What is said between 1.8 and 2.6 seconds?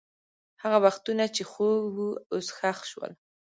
وو، اوس